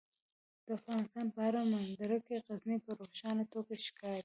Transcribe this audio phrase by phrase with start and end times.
[0.65, 4.19] د افغانستان په هره منظره کې غزني په روښانه توګه ښکاري.